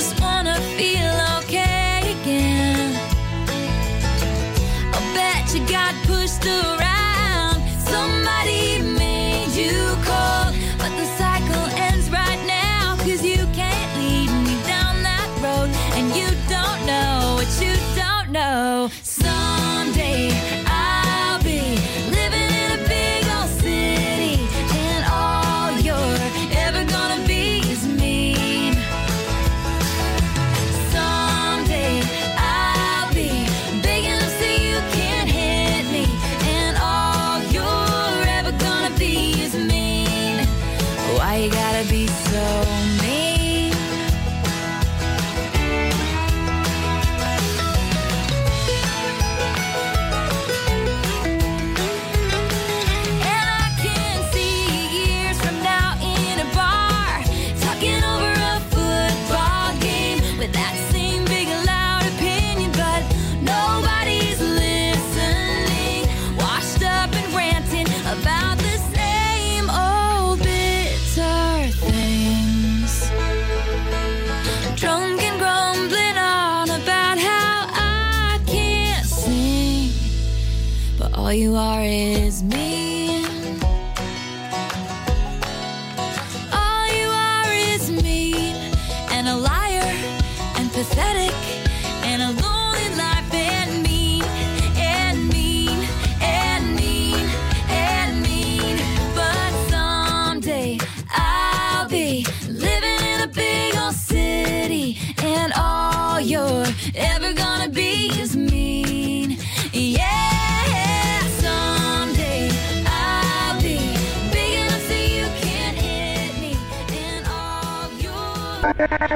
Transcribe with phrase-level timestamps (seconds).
[0.00, 2.94] Just wanna feel okay again.
[4.96, 7.58] I bet you got pushed around,
[7.92, 9.76] somebody made you
[10.06, 15.70] cold, but the cycle ends right now, cause you can't lead me down that road,
[15.96, 18.90] and you don't know what you don't know.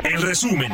[0.02, 0.72] En resumen,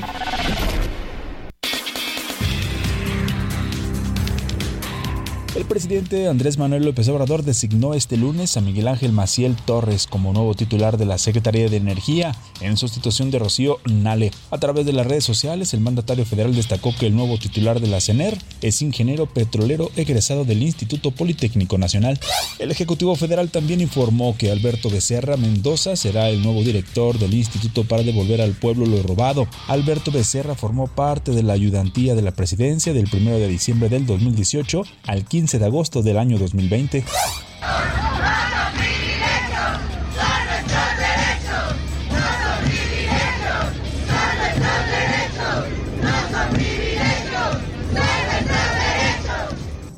[5.69, 10.55] presidente Andrés Manuel López Obrador designó este lunes a Miguel Ángel Maciel Torres como nuevo
[10.55, 14.31] titular de la Secretaría de Energía en sustitución de Rocío Nale.
[14.51, 17.87] A través de las redes sociales, el mandatario federal destacó que el nuevo titular de
[17.87, 22.19] la CENER es ingeniero petrolero egresado del Instituto Politécnico Nacional.
[22.59, 27.85] El Ejecutivo Federal también informó que Alberto Becerra Mendoza será el nuevo director del Instituto
[27.85, 29.47] para devolver al pueblo lo robado.
[29.67, 34.07] Alberto Becerra formó parte de la ayudantía de la presidencia del 1 de diciembre del
[34.07, 37.05] 2018 al 15 de agosto del año 2020.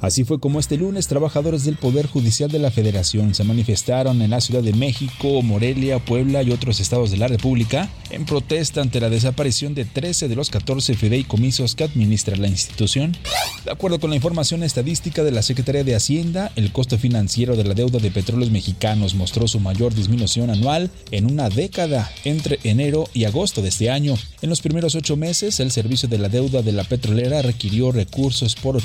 [0.01, 4.31] Así fue como este lunes trabajadores del Poder Judicial de la Federación se manifestaron en
[4.31, 9.01] la Ciudad de México, Morelia, Puebla y otros estados de la República en protesta ante
[9.01, 13.17] la desaparición de 13 de los 14 fideicomisos que administra la institución.
[13.65, 17.65] De acuerdo con la información estadística de la Secretaría de Hacienda, el costo financiero de
[17.65, 23.09] la deuda de petróleos mexicanos mostró su mayor disminución anual en una década entre enero
[23.13, 24.15] y agosto de este año.
[24.43, 28.55] En los primeros ocho meses, el servicio de la deuda de la petrolera requirió recursos
[28.55, 28.77] por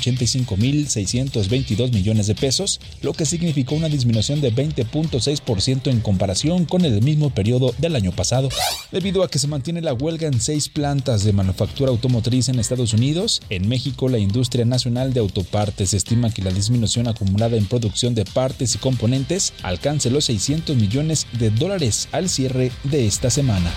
[1.06, 7.02] 85.622 millones de pesos, lo que significó una disminución de 20.6% en comparación con el
[7.02, 8.48] mismo periodo del año pasado.
[8.90, 12.92] Debido a que se mantiene la huelga en seis plantas de manufactura automotriz en Estados
[12.92, 18.14] Unidos, en México la industria nacional de autopartes estima que la disminución acumulada en producción
[18.14, 23.70] de partes y componentes alcance los 600 millones de dólares al cierre de esta semana.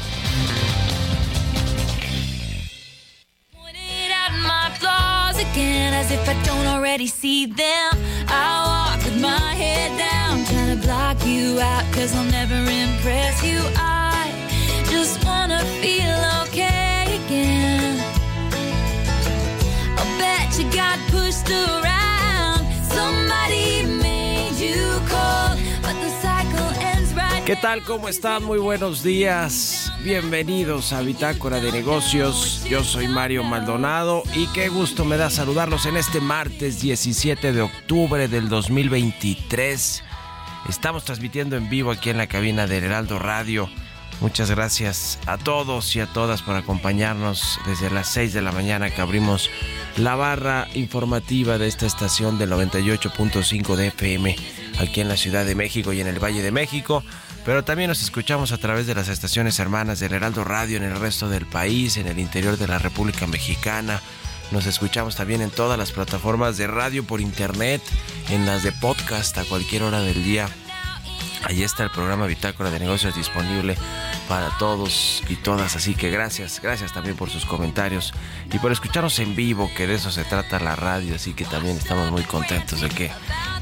[6.90, 7.92] Already see them.
[8.30, 13.44] I walk with my head down, trying to block you out, cause I'll never impress
[13.44, 13.60] you.
[13.76, 14.34] I
[14.90, 18.00] just wanna feel okay again.
[20.00, 21.89] I'll bet you got pushed around.
[27.50, 27.82] ¿Qué tal?
[27.82, 28.44] ¿Cómo están?
[28.44, 29.92] Muy buenos días.
[30.04, 32.64] Bienvenidos a Bitácora de Negocios.
[32.70, 37.62] Yo soy Mario Maldonado y qué gusto me da saludarlos en este martes 17 de
[37.64, 40.04] octubre del 2023.
[40.70, 43.68] Estamos transmitiendo en vivo aquí en la cabina del Heraldo Radio.
[44.22, 48.92] Muchas gracias a todos y a todas por acompañarnos desde las 6 de la mañana
[48.92, 49.50] que abrimos
[49.98, 54.36] la barra informativa de esta estación del 98.5 de FM
[54.80, 57.04] aquí en la Ciudad de México y en el Valle de México.
[57.46, 61.00] Pero también nos escuchamos a través de las estaciones hermanas del Heraldo Radio en el
[61.00, 64.02] resto del país, en el interior de la República Mexicana.
[64.52, 67.82] Nos escuchamos también en todas las plataformas de radio por internet,
[68.30, 70.50] en las de podcast a cualquier hora del día.
[71.44, 73.78] Ahí está el programa Bitácora de Negocios disponible
[74.28, 75.76] para todos y todas.
[75.76, 78.14] Así que gracias, gracias también por sus comentarios
[78.52, 81.16] y por escucharnos en vivo, que de eso se trata la radio.
[81.16, 83.12] Así que también estamos muy contentos de que,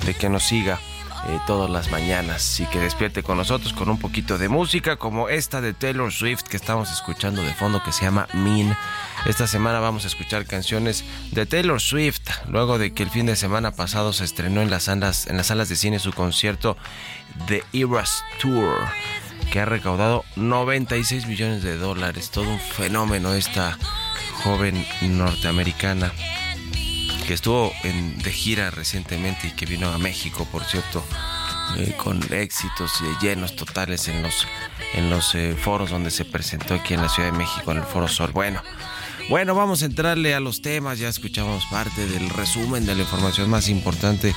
[0.05, 0.79] de que nos siga.
[1.27, 5.27] Eh, todas las mañanas y que despierte con nosotros con un poquito de música como
[5.27, 8.77] esta de Taylor Swift que estamos escuchando de fondo que se llama Mean.
[9.25, 11.03] Esta semana vamos a escuchar canciones
[11.33, 14.83] de Taylor Swift luego de que el fin de semana pasado se estrenó en las
[14.83, 16.77] salas, en las salas de cine su concierto
[17.47, 18.87] The Eras Tour
[19.51, 22.31] que ha recaudado 96 millones de dólares.
[22.31, 23.77] Todo un fenómeno esta
[24.43, 26.13] joven norteamericana
[27.27, 31.03] que estuvo en, de gira recientemente y que vino a México, por cierto,
[31.75, 32.91] eh, con éxitos
[33.21, 34.47] llenos totales en los,
[34.93, 37.83] en los eh, foros donde se presentó aquí en la Ciudad de México, en el
[37.83, 38.31] Foro Sol.
[38.31, 38.63] Bueno,
[39.29, 43.49] bueno, vamos a entrarle a los temas, ya escuchamos parte del resumen de la información
[43.49, 44.33] más importante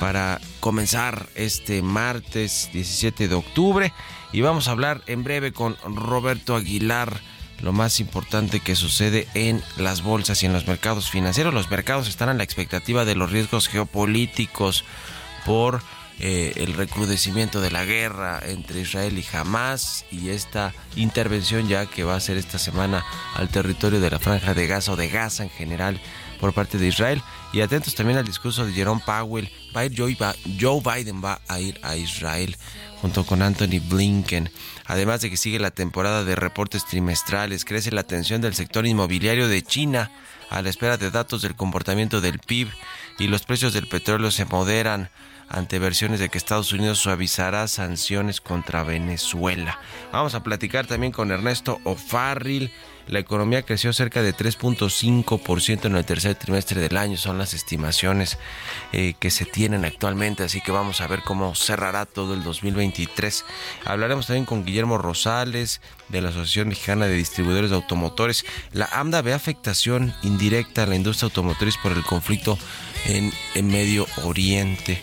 [0.00, 3.92] para comenzar este martes 17 de octubre
[4.32, 7.20] y vamos a hablar en breve con Roberto Aguilar
[7.62, 11.54] lo más importante que sucede en las bolsas y en los mercados financieros.
[11.54, 14.84] Los mercados están a la expectativa de los riesgos geopolíticos
[15.46, 15.80] por
[16.18, 22.04] eh, el recrudecimiento de la guerra entre Israel y Hamas y esta intervención ya que
[22.04, 23.04] va a ser esta semana
[23.34, 26.00] al territorio de la franja de Gaza o de Gaza en general
[26.42, 27.22] por parte de Israel.
[27.52, 29.48] Y atentos también al discurso de Jerome Powell.
[29.96, 32.56] Joe Biden va a ir a Israel
[33.00, 34.50] junto con Anthony Blinken.
[34.86, 39.46] Además de que sigue la temporada de reportes trimestrales, crece la atención del sector inmobiliario
[39.46, 40.10] de China
[40.50, 42.68] a la espera de datos del comportamiento del PIB
[43.20, 45.10] y los precios del petróleo se moderan
[45.52, 49.78] ante versiones de que Estados Unidos suavizará sanciones contra Venezuela.
[50.10, 52.72] Vamos a platicar también con Ernesto O'Farrill.
[53.06, 58.38] La economía creció cerca de 3.5% en el tercer trimestre del año, son las estimaciones
[58.92, 63.44] eh, que se tienen actualmente, así que vamos a ver cómo cerrará todo el 2023.
[63.84, 68.46] Hablaremos también con Guillermo Rosales de la Asociación Mexicana de Distribuidores de Automotores.
[68.72, 72.56] La AMDA ve afectación indirecta a la industria automotriz por el conflicto
[73.04, 75.02] en, en Medio Oriente.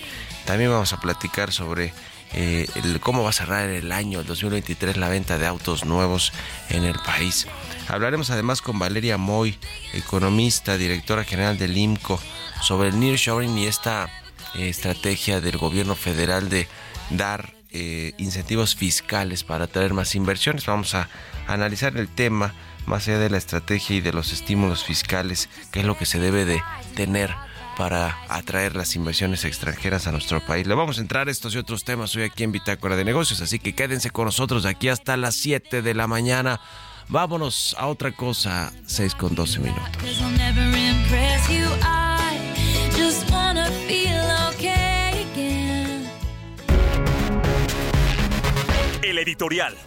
[0.50, 1.94] También vamos a platicar sobre
[2.34, 2.66] eh,
[3.02, 6.34] cómo va a cerrar el año 2023 la venta de autos nuevos
[6.70, 7.46] en el país.
[7.88, 9.60] Hablaremos además con Valeria Moy,
[9.94, 12.20] economista, directora general del IMCO,
[12.64, 14.10] sobre el nearshoring y esta
[14.56, 16.68] eh, estrategia del gobierno federal de
[17.12, 20.66] dar eh, incentivos fiscales para atraer más inversiones.
[20.66, 21.10] Vamos a
[21.46, 22.56] analizar el tema
[22.88, 26.20] más allá de la estrategia y de los estímulos fiscales, qué es lo que se
[26.20, 26.60] debe de
[26.96, 27.36] tener
[27.80, 30.68] para atraer las inversiones extranjeras a nuestro país.
[30.68, 33.40] Le vamos a entrar a estos y otros temas hoy aquí en Bitácora de Negocios,
[33.40, 36.60] así que quédense con nosotros de aquí hasta las 7 de la mañana.
[37.08, 39.88] Vámonos a otra cosa, 6 con 12 minutos.
[49.02, 49.78] El editorial.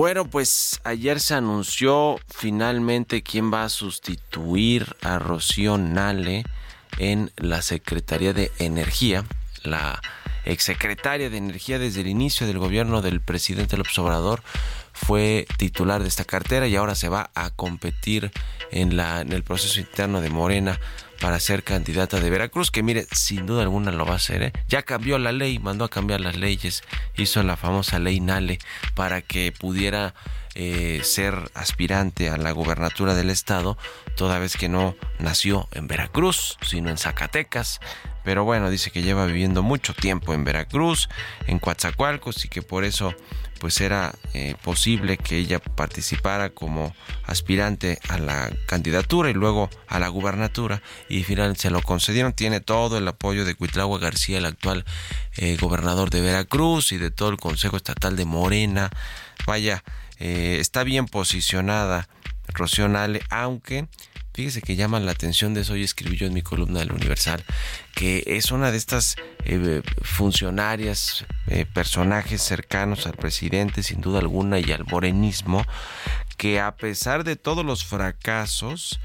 [0.00, 6.44] Bueno, pues ayer se anunció finalmente quién va a sustituir a Rocío Nale
[6.96, 9.26] en la Secretaría de Energía,
[9.62, 10.00] la
[10.46, 14.42] exsecretaria de Energía desde el inicio del gobierno del presidente López Obrador
[14.94, 18.30] fue titular de esta cartera y ahora se va a competir
[18.70, 20.80] en, la, en el proceso interno de Morena
[21.20, 24.42] para ser candidata de Veracruz, que mire, sin duda alguna lo va a hacer.
[24.42, 24.52] ¿eh?
[24.68, 26.82] Ya cambió la ley, mandó a cambiar las leyes,
[27.16, 28.58] hizo la famosa ley Nale
[28.94, 30.14] para que pudiera
[30.54, 33.76] eh, ser aspirante a la gubernatura del estado,
[34.16, 37.80] toda vez que no nació en Veracruz, sino en Zacatecas.
[38.24, 41.08] Pero bueno, dice que lleva viviendo mucho tiempo en Veracruz,
[41.46, 43.14] en Coatzacoalcos y que por eso
[43.60, 50.00] pues era eh, posible que ella participara como aspirante a la candidatura y luego a
[50.00, 52.32] la gubernatura y finalmente se lo concedieron.
[52.32, 54.84] Tiene todo el apoyo de Cuitlagua García, el actual
[55.36, 58.90] eh, gobernador de Veracruz y de todo el Consejo Estatal de Morena.
[59.46, 59.84] Vaya,
[60.18, 62.08] eh, está bien posicionada
[62.48, 63.86] Rocío Nale, aunque
[64.32, 67.44] Fíjese que llama la atención de eso, hoy escribí yo en mi columna del Universal,
[67.94, 74.60] que es una de estas eh, funcionarias, eh, personajes cercanos al presidente, sin duda alguna,
[74.60, 75.64] y al morenismo,
[76.36, 79.00] que a pesar de todos los fracasos,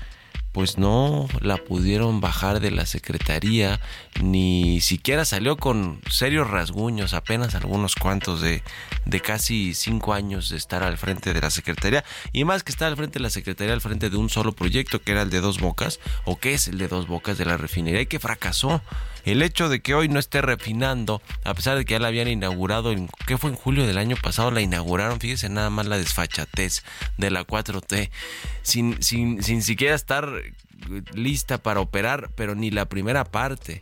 [0.55, 3.81] pues no la pudieron bajar de la secretaría,
[4.21, 8.63] ni siquiera salió con serios rasguños, apenas algunos cuantos de,
[9.03, 12.87] de casi cinco años de estar al frente de la secretaría, y más que estar
[12.87, 15.41] al frente de la secretaría, al frente de un solo proyecto que era el de
[15.41, 18.81] dos bocas, o que es el de dos bocas de la refinería, y que fracasó.
[19.25, 22.27] El hecho de que hoy no esté refinando, a pesar de que ya la habían
[22.27, 24.51] inaugurado, en, ¿qué fue en julio del año pasado?
[24.51, 26.83] La inauguraron, fíjese nada más la desfachatez
[27.17, 28.11] de la 4T,
[28.61, 30.29] sin, sin, sin siquiera estar
[31.13, 33.81] lista para operar, pero ni la primera parte.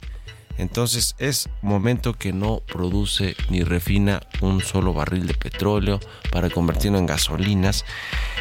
[0.57, 5.99] Entonces es momento que no produce ni refina un solo barril de petróleo
[6.31, 7.85] para convertirlo en gasolinas.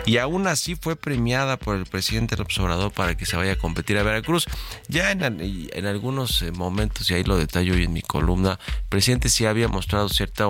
[0.05, 3.57] Y aún así fue premiada por el presidente del observador para que se vaya a
[3.57, 4.47] competir a Veracruz.
[4.89, 8.89] Ya en, en algunos eh, momentos, y ahí lo detallo hoy en mi columna, el
[8.89, 10.49] presidente sí había mostrado cierta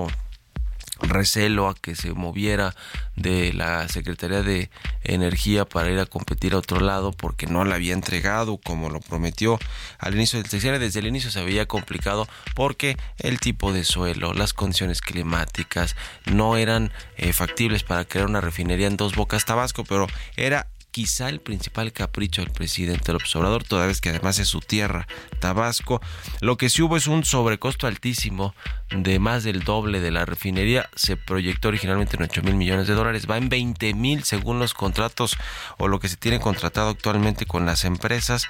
[1.02, 2.74] recelo a que se moviera
[3.16, 4.70] de la Secretaría de
[5.04, 9.00] Energía para ir a competir a otro lado porque no la había entregado como lo
[9.00, 9.58] prometió
[9.98, 10.78] al inicio del sexenio.
[10.78, 16.56] Desde el inicio se veía complicado porque el tipo de suelo, las condiciones climáticas no
[16.56, 20.06] eran eh, factibles para crear una refinería en dos bocas Tabasco, pero
[20.36, 24.60] era quizá el principal capricho del presidente del observador, toda vez que además es su
[24.60, 25.08] tierra,
[25.40, 26.00] Tabasco.
[26.40, 28.54] Lo que sí hubo es un sobrecosto altísimo
[28.90, 30.88] de más del doble de la refinería.
[30.94, 34.74] Se proyectó originalmente en 8 mil millones de dólares, va en 20 mil según los
[34.74, 35.36] contratos
[35.78, 38.46] o lo que se tiene contratado actualmente con las empresas.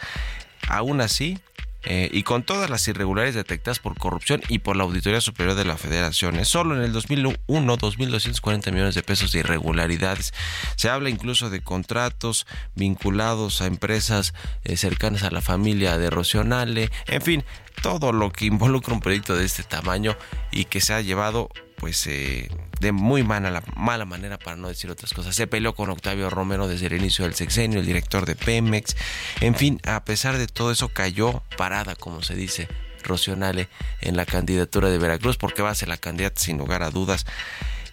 [0.68, 1.38] Aún así,
[1.84, 5.64] eh, y con todas las irregularidades detectadas por corrupción y por la Auditoría Superior de
[5.64, 6.44] la Federación.
[6.44, 10.32] Solo en el 2001, 2.240 millones de pesos de irregularidades.
[10.76, 14.34] Se habla incluso de contratos vinculados a empresas
[14.64, 17.44] eh, cercanas a la familia de Rocionale, en fin,
[17.82, 20.16] todo lo que involucra un proyecto de este tamaño
[20.50, 21.48] y que se ha llevado
[21.82, 22.48] pues eh,
[22.78, 25.34] de muy mala, mala manera para no decir otras cosas.
[25.34, 28.94] Se peleó con Octavio Romero desde el inicio del sexenio, el director de Pemex.
[29.40, 32.68] En fin, a pesar de todo eso cayó parada, como se dice,
[33.02, 33.68] Rocionale
[34.00, 37.26] en la candidatura de Veracruz, porque va a ser la candidata sin lugar a dudas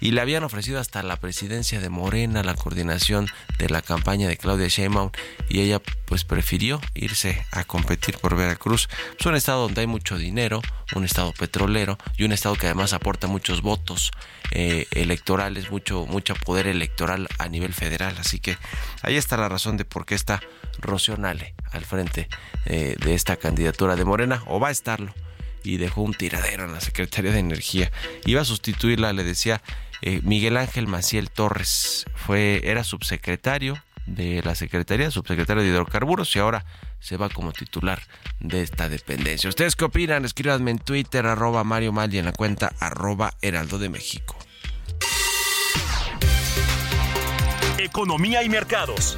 [0.02, 3.28] y le habían ofrecido hasta la presidencia de Morena, la coordinación
[3.58, 5.12] de la campaña de Claudia Sheinbaum
[5.50, 8.90] y ella pues prefirió irse a competir por Veracruz.
[9.20, 10.62] Es un estado donde hay mucho dinero,
[10.96, 14.12] un estado petrolero y un estado que además aporta muchos votos
[14.52, 18.16] eh, electorales, mucho, mucho poder electoral a nivel federal.
[18.20, 18.58] Así que
[19.02, 20.40] ahí está la razón de por qué está
[20.82, 22.30] Rocionale al frente
[22.66, 25.14] eh, de esta candidatura de Morena, o va a estarlo
[25.64, 27.92] y dejó un tiradero en la Secretaría de Energía.
[28.26, 29.62] Iba a sustituirla, le decía
[30.02, 36.40] eh, Miguel Ángel Maciel Torres, fue, era subsecretario de la Secretaría, subsecretario de Hidrocarburos y
[36.40, 36.66] ahora
[37.00, 38.02] se va como titular
[38.40, 39.50] de esta dependencia.
[39.50, 40.26] ¿Ustedes qué opinan?
[40.26, 44.36] Escríbanme en Twitter, arroba Mario Mal y en la cuenta arroba Heraldo de México.
[47.78, 49.18] Economía y mercados.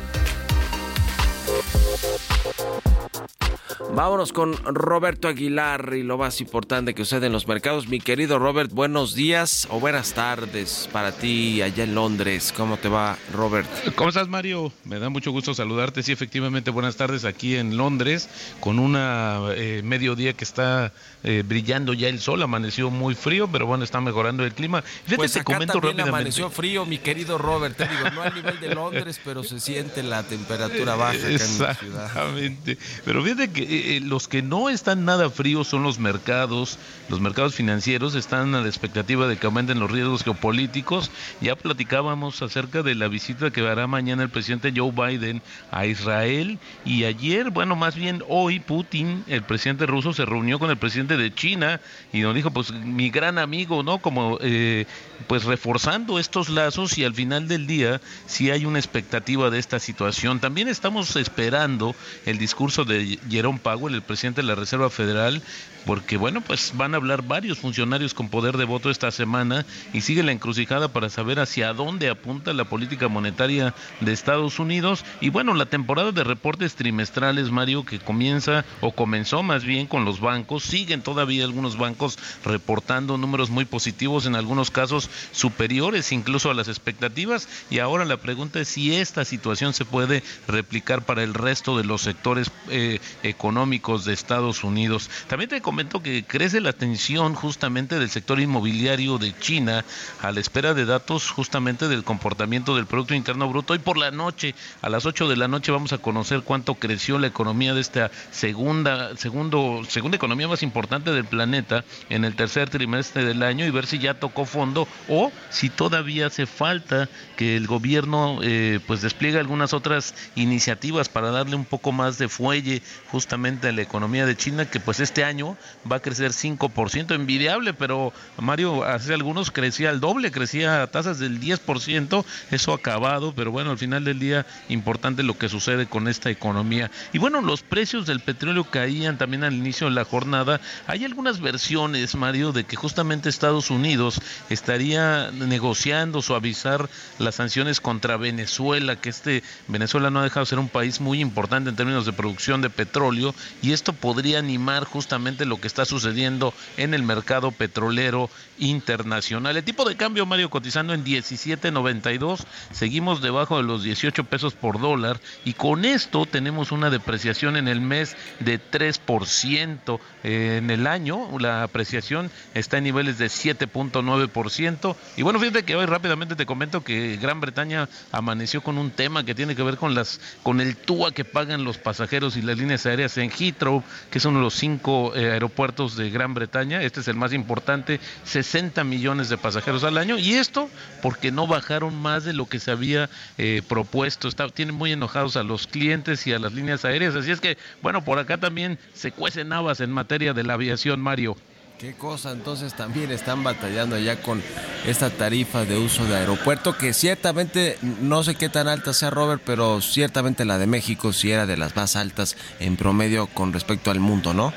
[3.94, 7.88] Vámonos con Roberto Aguilar y lo más importante que sucede en los mercados.
[7.88, 12.54] Mi querido Robert, buenos días o buenas tardes para ti allá en Londres.
[12.56, 13.68] ¿Cómo te va, Robert?
[13.96, 14.72] ¿Cómo estás, Mario?
[14.86, 16.04] Me da mucho gusto saludarte.
[16.04, 18.30] Sí, efectivamente, buenas tardes aquí en Londres
[18.60, 20.94] con una eh, mediodía que está
[21.24, 22.42] eh, brillando ya el sol.
[22.44, 24.82] Amaneció muy frío, pero bueno, está mejorando el clima.
[24.82, 26.10] Fíjate, pues te comento rápidamente.
[26.10, 27.76] amaneció frío, mi querido Robert.
[27.76, 31.60] Te digo, no a nivel de Londres, pero se siente la temperatura baja acá en
[31.60, 32.06] la ciudad.
[32.06, 32.78] Exactamente.
[33.06, 36.78] Pero fíjate que eh, los que no están nada fríos son los mercados,
[37.10, 41.12] los mercados financieros están a la expectativa de que aumenten los riesgos geopolíticos.
[41.42, 46.60] Ya platicábamos acerca de la visita que hará mañana el presidente Joe Biden a Israel
[46.86, 51.18] y ayer, bueno, más bien hoy Putin, el presidente ruso, se reunió con el presidente
[51.18, 51.82] de China
[52.14, 54.00] y nos dijo, pues mi gran amigo, ¿no?
[54.00, 54.86] Como eh,
[55.28, 59.80] pues reforzando estos lazos y al final del día si hay una expectativa de esta
[59.80, 60.40] situación.
[60.40, 61.96] También estamos esperando
[62.26, 65.44] el discurso de Jerome Powell, el presidente de la Reserva Federal,
[65.86, 70.02] porque bueno, pues van a hablar varios funcionarios con poder de voto esta semana y
[70.02, 75.30] sigue la encrucijada para saber hacia dónde apunta la política monetaria de Estados Unidos y
[75.30, 80.20] bueno, la temporada de reportes trimestrales, Mario, que comienza o comenzó más bien con los
[80.20, 86.54] bancos, siguen todavía algunos bancos reportando números muy positivos, en algunos casos superiores incluso a
[86.54, 91.34] las expectativas y ahora la pregunta es si esta situación se puede replicar para el
[91.34, 95.10] resto de los sectores eh, económicos de Estados Unidos.
[95.28, 99.86] También comento que crece la tensión justamente del sector inmobiliario de China
[100.22, 103.72] a la espera de datos justamente del comportamiento del Producto Interno Bruto.
[103.72, 107.20] Hoy por la noche, a las 8 de la noche, vamos a conocer cuánto creció
[107.20, 112.70] la economía de esta segunda, segundo, segunda economía más importante del planeta en el tercer
[112.70, 117.56] trimestre del año y ver si ya tocó fondo o si todavía hace falta que
[117.56, 122.82] el gobierno eh, pues despliegue algunas otras iniciativas para darle un poco más de fuelle
[123.10, 125.56] justamente a la economía de China que pues este año
[125.90, 131.20] va a crecer 5%, envidiable, pero Mario, hace algunos crecía al doble, crecía a tasas
[131.20, 135.86] del 10%, eso ha acabado, pero bueno, al final del día importante lo que sucede
[135.86, 136.92] con esta economía.
[137.14, 140.62] Y bueno, los precios del petróleo caían también al inicio de la jornada.
[140.88, 146.90] Hay algunas versiones, Mario, de que justamente Estados Unidos estaría negociando suavizar
[147.20, 151.20] las sanciones contra Venezuela, que este Venezuela no ha dejado de ser un país muy
[151.20, 155.84] importante en términos de producción de petróleo y esto podría animar justamente lo que está
[155.84, 159.58] sucediendo en el mercado petrolero internacional.
[159.58, 164.80] El tipo de cambio, Mario, cotizando en 17.92, seguimos debajo de los 18 pesos por
[164.80, 170.00] dólar y con esto tenemos una depreciación en el mes de 3%.
[170.24, 174.96] en el año la apreciación está en niveles de 7.9%.
[175.18, 179.26] Y bueno, fíjate que hoy rápidamente te comento que Gran Bretaña amaneció con un tema
[179.26, 182.58] que tiene que ver con las con el TUA que pagan los pasajeros y las
[182.58, 186.84] líneas aéreas en Heathrow, que son los cinco eh, aeropuertos de Gran Bretaña.
[186.84, 190.20] Este es el más importante, 60 millones de pasajeros al año.
[190.20, 190.70] Y esto
[191.02, 194.28] porque no bajaron más de lo que se había eh, propuesto.
[194.28, 197.16] Está, tienen muy enojados a los clientes y a las líneas aéreas.
[197.16, 201.02] Así es que, bueno, por acá también se cuecen habas en materia de la aviación,
[201.02, 201.36] Mario.
[201.80, 204.40] Qué cosa, entonces también están batallando ya con
[204.86, 209.42] esta tarifa de uso de aeropuerto, que ciertamente, no sé qué tan alta sea Robert,
[209.44, 213.90] pero ciertamente la de México sí era de las más altas en promedio con respecto
[213.90, 214.54] al mundo, ¿no?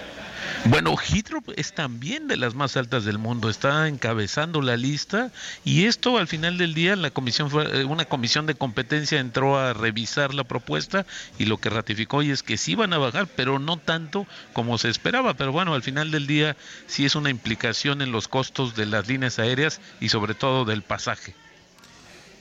[0.67, 5.31] Bueno, Heathrow es también de las más altas del mundo, está encabezando la lista
[5.65, 9.75] y esto al final del día la comisión eh, una comisión de competencia entró a
[9.75, 11.05] revisar la propuesta
[11.39, 14.79] y lo que ratificó y es que sí van a bajar, pero no tanto como
[14.79, 18.75] se esperaba, pero bueno, al final del día sí es una implicación en los costos
[18.75, 21.35] de las líneas aéreas y sobre todo del pasaje.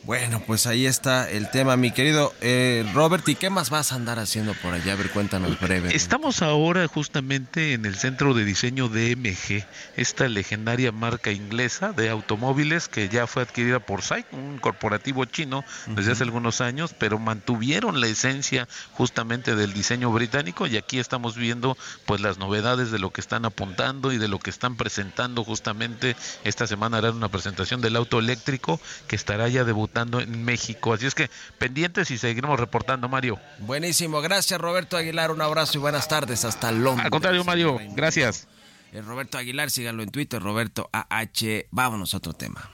[0.05, 3.25] Bueno, pues ahí está el tema, mi querido eh, Robert.
[3.29, 4.91] ¿Y qué más vas a andar haciendo por allá?
[4.91, 5.95] A ver, cuéntanos breve.
[5.95, 9.63] Estamos ahora justamente en el centro de diseño DMG,
[9.95, 15.63] esta legendaria marca inglesa de automóviles que ya fue adquirida por SAIC, un corporativo chino
[15.87, 21.37] desde hace algunos años, pero mantuvieron la esencia justamente del diseño británico y aquí estamos
[21.37, 25.45] viendo pues las novedades de lo que están apuntando y de lo que están presentando
[25.45, 30.93] justamente esta semana harán una presentación del auto eléctrico que estará ya debutando en México.
[30.93, 33.39] Así es que pendientes y seguiremos reportando, Mario.
[33.59, 37.05] Buenísimo, gracias Roberto Aguilar, un abrazo y buenas tardes hasta Londres.
[37.05, 38.47] Al contrario, Mario, gracias.
[38.91, 41.65] El eh, Roberto Aguilar, síganlo en Twitter, Roberto AH.
[41.71, 42.69] Vámonos a otro tema.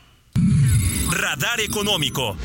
[1.12, 2.38] Radar Económico.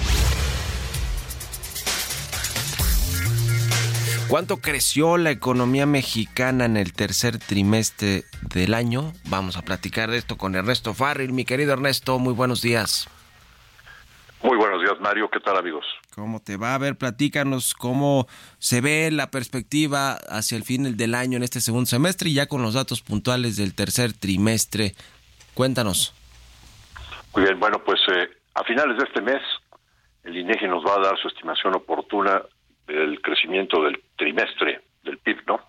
[4.28, 9.12] ¿Cuánto creció la economía mexicana en el tercer trimestre del año?
[9.26, 11.32] Vamos a platicar de esto con Ernesto Farril.
[11.32, 13.08] Mi querido Ernesto, muy buenos días.
[14.44, 15.30] Muy buenos días, Mario.
[15.30, 15.86] ¿Qué tal, amigos?
[16.14, 16.74] ¿Cómo te va?
[16.74, 18.26] A ver, platícanos cómo
[18.58, 22.46] se ve la perspectiva hacia el fin del año en este segundo semestre y ya
[22.46, 24.92] con los datos puntuales del tercer trimestre.
[25.54, 26.12] Cuéntanos.
[27.34, 29.40] Muy bien, bueno, pues eh, a finales de este mes
[30.24, 32.42] el INEGI nos va a dar su estimación oportuna
[32.86, 35.60] del crecimiento del trimestre del PIB, ¿no?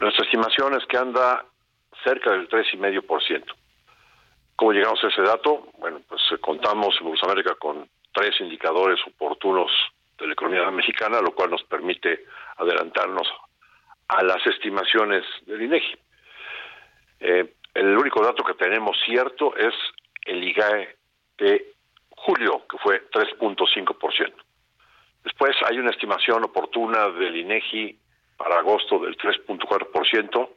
[0.00, 1.44] Nuestra estimación es que anda
[2.02, 3.44] cerca del 3,5%.
[4.56, 5.68] ¿Cómo llegamos a ese dato?
[5.78, 9.70] Bueno, pues eh, contamos en América con tres indicadores oportunos
[10.18, 12.24] de la economía mexicana, lo cual nos permite
[12.56, 13.28] adelantarnos
[14.08, 15.98] a las estimaciones del INEGI.
[17.20, 19.74] Eh, el único dato que tenemos cierto es
[20.24, 20.96] el IGAE
[21.36, 21.74] de
[22.08, 24.32] julio, que fue 3.5%.
[25.22, 27.98] Después hay una estimación oportuna del INEGI
[28.38, 30.48] para agosto del 3.4%,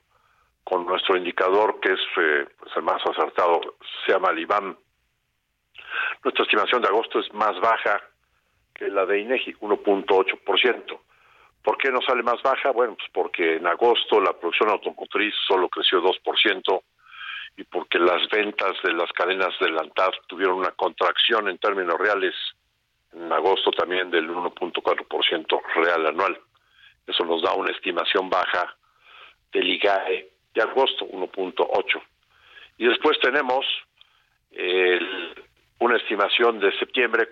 [0.69, 3.59] con nuestro indicador que es eh, pues el más acertado,
[4.05, 4.77] se llama el IBAM.
[6.23, 7.99] Nuestra estimación de agosto es más baja
[8.75, 10.99] que la de INEGI, 1.8%.
[11.63, 12.71] ¿Por qué no sale más baja?
[12.71, 16.81] Bueno, pues porque en agosto la producción automotriz solo creció 2%
[17.57, 21.97] y porque las ventas de las cadenas de la ANTAD tuvieron una contracción en términos
[21.97, 22.35] reales
[23.11, 26.39] en agosto también del 1.4% real anual.
[27.07, 28.77] Eso nos da una estimación baja
[29.51, 32.01] del IGAE de agosto, 1.8.
[32.77, 33.65] Y después tenemos
[34.51, 35.05] el,
[35.79, 37.29] una estimación de septiembre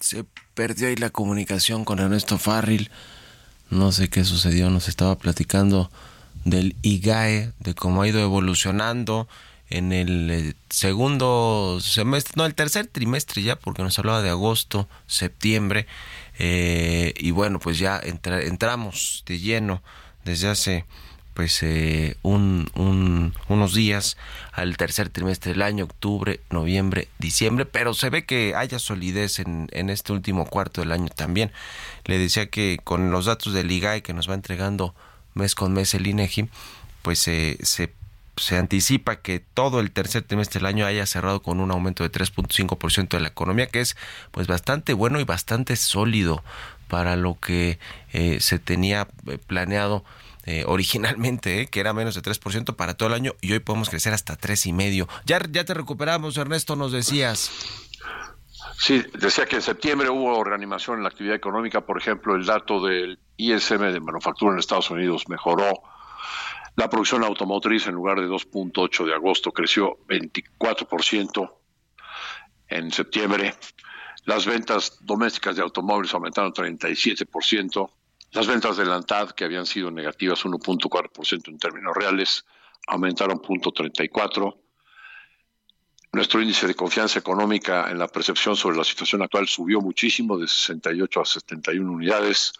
[0.00, 2.90] se perdió ahí la comunicación con Ernesto Farril.
[3.68, 5.90] No sé qué sucedió, nos estaba platicando
[6.44, 9.28] del IGAE, de cómo ha ido evolucionando
[9.68, 14.88] en el eh, segundo semestre, no, el tercer trimestre ya, porque nos hablaba de agosto,
[15.06, 15.86] septiembre,
[16.42, 19.82] eh, y bueno, pues ya entramos de lleno
[20.24, 20.86] desde hace
[21.34, 24.16] pues eh, un, unos días
[24.52, 29.68] al tercer trimestre del año, octubre, noviembre, diciembre, pero se ve que haya solidez en,
[29.72, 31.52] en este último cuarto del año también.
[32.06, 34.94] Le decía que con los datos del IGAE que nos va entregando
[35.34, 36.48] mes con mes el INEGI,
[37.02, 37.92] pues se,
[38.40, 42.10] se anticipa que todo el tercer trimestre del año haya cerrado con un aumento de
[42.10, 43.96] 3.5% de la economía, que es
[44.30, 46.42] pues bastante bueno y bastante sólido
[46.88, 47.78] para lo que
[48.12, 50.04] eh, se tenía eh, planeado
[50.46, 54.14] eh, originalmente, que era menos de 3% para todo el año, y hoy podemos crecer
[54.14, 55.06] hasta 3,5%.
[55.26, 57.50] Ya, ya te recuperamos, Ernesto, nos decías.
[58.78, 62.82] Sí, decía que en septiembre hubo reanimación en la actividad económica, por ejemplo, el dato
[62.82, 65.82] del ISM de manufactura en Estados Unidos mejoró.
[66.80, 71.52] La producción automotriz en lugar de 2.8 de agosto creció 24%
[72.68, 73.54] en septiembre.
[74.24, 77.90] Las ventas domésticas de automóviles aumentaron 37%.
[78.32, 82.46] Las ventas de la ANTAD, que habían sido negativas 1.4% en términos reales,
[82.86, 84.56] aumentaron 0.34%.
[86.12, 90.48] Nuestro índice de confianza económica en la percepción sobre la situación actual subió muchísimo, de
[90.48, 92.54] 68 a 71 unidades.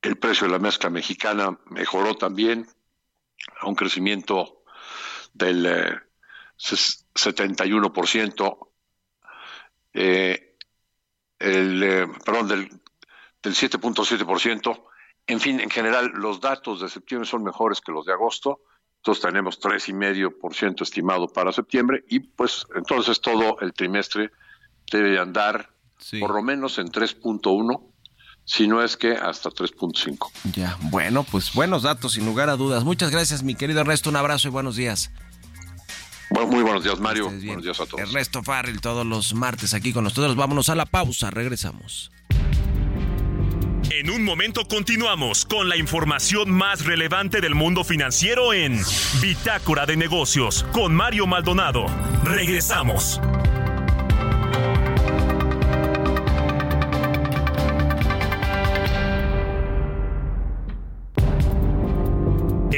[0.00, 2.68] El precio de la mezcla mexicana mejoró también,
[3.60, 4.62] a un crecimiento
[5.32, 6.00] del
[6.56, 8.68] 71%.
[9.92, 10.56] Eh, eh,
[11.38, 12.68] el, eh, perdón, del,
[13.42, 14.84] del 7.7%.
[15.26, 18.60] En fin, en general, los datos de septiembre son mejores que los de agosto
[19.00, 24.30] entonces tenemos 3,5% estimado para septiembre y pues entonces todo el trimestre
[24.92, 25.70] debe andar
[26.18, 27.89] por lo menos en 3.1,
[28.44, 30.30] si no es que hasta 3.5.
[30.52, 32.84] Ya, bueno, pues buenos datos sin lugar a dudas.
[32.84, 35.10] Muchas gracias mi querido Ernesto, un abrazo y buenos días.
[36.30, 38.00] muy buenos días Mario, buenos días a todos.
[38.00, 40.36] Ernesto Farrell todos los martes aquí con nosotros.
[40.36, 42.10] Vámonos a la pausa, regresamos.
[43.90, 48.80] En un momento continuamos con la información más relevante del mundo financiero en
[49.20, 51.86] Bitácora de Negocios con Mario Maldonado.
[52.24, 53.20] Regresamos.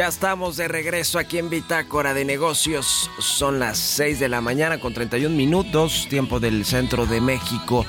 [0.00, 3.10] Ya estamos de regreso aquí en Bitácora de Negocios.
[3.18, 7.84] Son las 6 de la mañana con 31 minutos, tiempo del centro de México.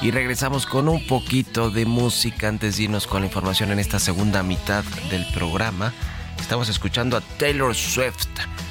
[0.00, 3.98] Y regresamos con un poquito de música antes de irnos con la información en esta
[3.98, 5.92] segunda mitad del programa.
[6.38, 8.28] Estamos escuchando a Taylor Swift.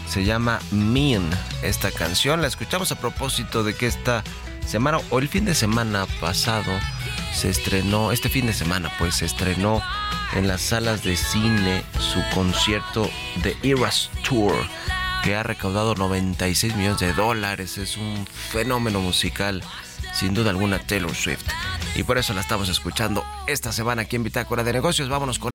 [0.08, 1.29] Se llama Mean
[1.63, 2.41] esta canción.
[2.41, 4.23] La escuchamos a propósito de que esta
[4.65, 6.71] semana o el fin de semana pasado
[7.34, 9.81] se estrenó, este fin de semana pues se estrenó
[10.36, 13.10] en las salas de cine su concierto
[13.41, 14.56] The Eras Tour
[15.24, 17.80] que ha recaudado 96 millones de dólares.
[17.80, 19.63] Es un fenómeno musical,
[20.13, 21.48] sin duda alguna, Taylor Swift.
[21.95, 25.10] Y por eso la estamos escuchando esta semana aquí en Bitácora de Negocios.
[25.10, 25.55] Vámonos con...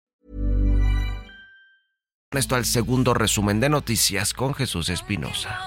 [2.33, 5.59] Esto al segundo resumen de noticias con Jesús Espinosa.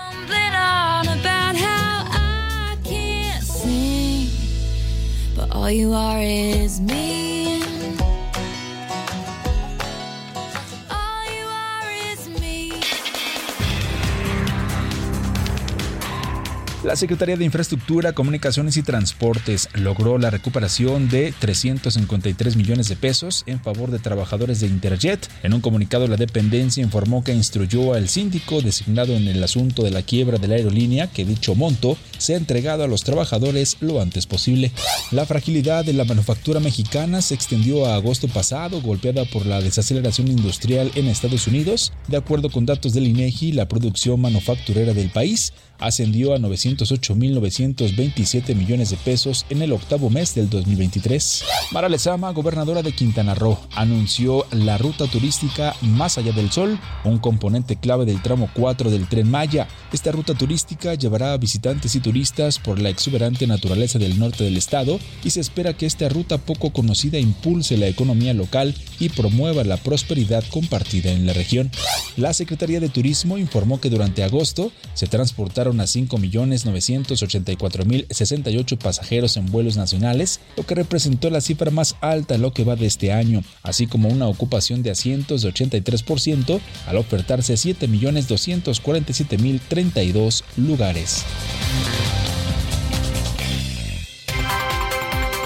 [16.84, 23.42] La Secretaría de Infraestructura, Comunicaciones y Transportes logró la recuperación de 353 millones de pesos
[23.46, 25.26] en favor de trabajadores de Interjet.
[25.42, 29.92] En un comunicado, la dependencia informó que instruyó al síndico designado en el asunto de
[29.92, 34.26] la quiebra de la aerolínea que dicho monto sea entregado a los trabajadores lo antes
[34.26, 34.70] posible.
[35.10, 40.28] La fragilidad de la manufactura mexicana se extendió a agosto pasado, golpeada por la desaceleración
[40.28, 41.94] industrial en Estados Unidos.
[42.08, 48.90] De acuerdo con datos del INEGI, la producción manufacturera del país ascendió a 908.927 millones
[48.90, 51.44] de pesos en el octavo mes del 2023.
[51.72, 57.18] Mara Lezama, gobernadora de Quintana Roo, anunció la ruta turística Más allá del Sol, un
[57.18, 59.68] componente clave del tramo 4 del Tren Maya.
[59.92, 64.56] Esta ruta turística llevará a visitantes y turistas por la exuberante naturaleza del norte del
[64.56, 69.64] estado y se espera que esta ruta poco conocida impulse la economía local y promueva
[69.64, 71.70] la prosperidad compartida en la región.
[72.16, 79.76] La Secretaría de Turismo informó que durante agosto se transportaron a 5.984.068 pasajeros en vuelos
[79.76, 83.44] nacionales, lo que representó la cifra más alta en lo que va de este año,
[83.62, 91.24] así como una ocupación de asientos de 83% al ofertarse 7.247.032 lugares.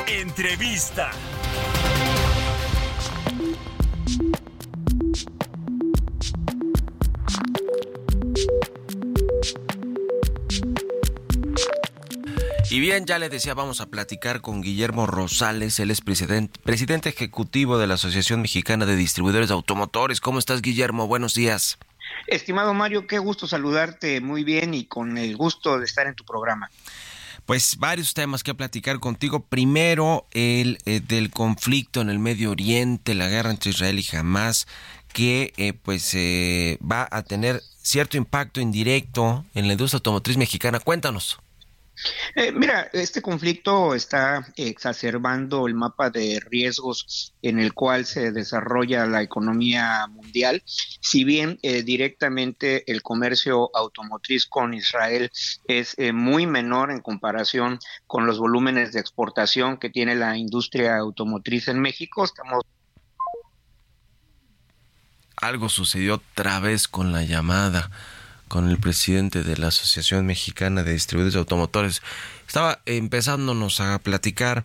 [0.06, 1.10] Entrevista.
[12.70, 17.08] Y bien, ya le decía, vamos a platicar con Guillermo Rosales, él es presidente, presidente
[17.08, 20.20] ejecutivo de la Asociación Mexicana de Distribuidores de Automotores.
[20.20, 21.06] ¿Cómo estás, Guillermo?
[21.06, 21.78] Buenos días.
[22.26, 26.24] Estimado Mario, qué gusto saludarte muy bien y con el gusto de estar en tu
[26.24, 26.70] programa.
[27.46, 29.40] Pues varios temas que platicar contigo.
[29.40, 34.66] Primero, el eh, del conflicto en el Medio Oriente, la guerra entre Israel y Hamas,
[35.14, 40.80] que eh, pues eh, va a tener cierto impacto indirecto en la industria automotriz mexicana.
[40.80, 41.38] Cuéntanos.
[42.34, 49.06] Eh, mira, este conflicto está exacerbando el mapa de riesgos en el cual se desarrolla
[49.06, 50.62] la economía mundial.
[50.66, 55.30] Si bien eh, directamente el comercio automotriz con Israel
[55.66, 60.98] es eh, muy menor en comparación con los volúmenes de exportación que tiene la industria
[60.98, 62.64] automotriz en México, estamos
[65.36, 67.90] Algo sucedió otra vez con la llamada
[68.48, 72.02] con el presidente de la Asociación Mexicana de Distribuidores de Automotores.
[72.46, 74.64] Estaba empezándonos a platicar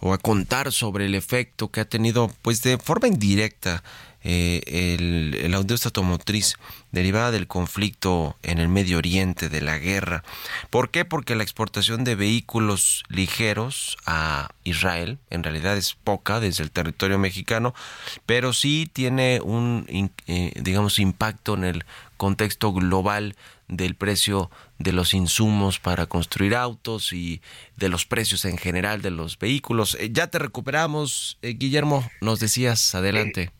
[0.00, 3.82] o a contar sobre el efecto que ha tenido, pues de forma indirecta,
[4.26, 4.62] eh,
[4.98, 6.54] el, la industria automotriz
[6.92, 10.24] derivada del conflicto en el Medio Oriente, de la guerra.
[10.70, 11.04] ¿Por qué?
[11.04, 17.18] Porque la exportación de vehículos ligeros a Israel en realidad es poca desde el territorio
[17.18, 17.74] mexicano,
[18.24, 21.84] pero sí tiene un, eh, digamos, impacto en el
[22.16, 23.36] contexto global
[23.68, 27.40] del precio de los insumos para construir autos y
[27.76, 29.96] de los precios en general de los vehículos.
[30.00, 33.50] Eh, ya te recuperamos, eh, Guillermo, nos decías, adelante.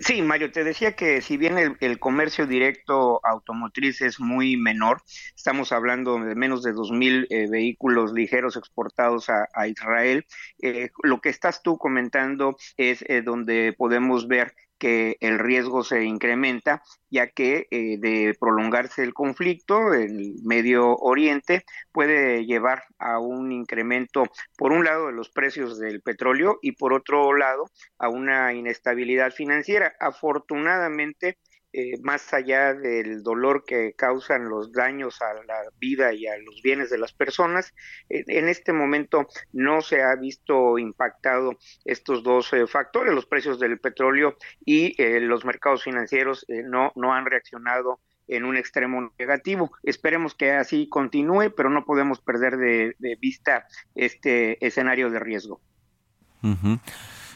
[0.00, 5.00] Sí, Mario, te decía que si bien el, el comercio directo automotriz es muy menor,
[5.36, 10.26] estamos hablando de menos de 2.000 eh, vehículos ligeros exportados a, a Israel,
[10.60, 16.04] eh, lo que estás tú comentando es eh, donde podemos ver que el riesgo se
[16.04, 23.52] incrementa, ya que eh, de prolongarse el conflicto en Medio Oriente puede llevar a un
[23.52, 24.24] incremento,
[24.56, 29.32] por un lado, de los precios del petróleo y por otro lado, a una inestabilidad
[29.32, 29.94] financiera.
[30.00, 31.38] Afortunadamente,
[31.76, 36.62] eh, más allá del dolor que causan los daños a la vida y a los
[36.62, 37.74] bienes de las personas,
[38.08, 43.78] en este momento no se ha visto impactado estos dos eh, factores, los precios del
[43.80, 49.72] petróleo y eh, los mercados financieros eh, no, no han reaccionado en un extremo negativo.
[49.82, 55.60] Esperemos que así continúe, pero no podemos perder de, vista este escenario de riesgo.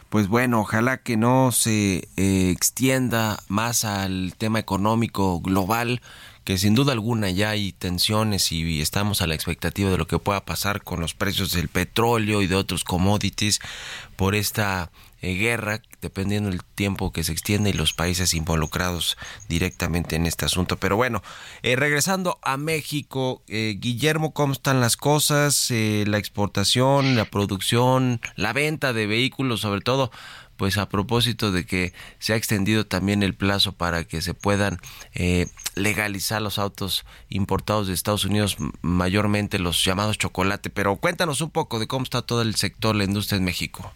[0.09, 6.01] Pues bueno, ojalá que no se eh, extienda más al tema económico global,
[6.45, 10.19] que sin duda alguna ya hay tensiones y estamos a la expectativa de lo que
[10.19, 13.61] pueda pasar con los precios del petróleo y de otros commodities
[14.17, 14.91] por esta
[15.21, 19.17] eh, guerra, dependiendo del tiempo que se extiende y los países involucrados
[19.49, 20.77] directamente en este asunto.
[20.77, 21.23] Pero bueno,
[21.63, 25.69] eh, regresando a México, eh, Guillermo, ¿cómo están las cosas?
[25.69, 30.11] la exportación, la producción, la venta de vehículos, sobre todo
[30.59, 34.81] pues a propósito de que se ha extendido también el plazo para que se puedan
[35.15, 40.69] eh, legalizar los autos importados de Estados Unidos, mayormente los llamados chocolate.
[40.69, 43.93] Pero cuéntanos un poco de cómo está todo el sector, la industria en México.